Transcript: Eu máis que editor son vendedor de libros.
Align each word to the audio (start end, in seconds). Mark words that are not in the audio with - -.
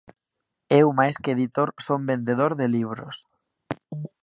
Eu 0.81 0.87
máis 0.99 1.15
que 1.21 1.33
editor 1.35 1.69
son 1.85 1.99
vendedor 2.11 2.51
de 2.59 2.67
libros. 2.75 3.15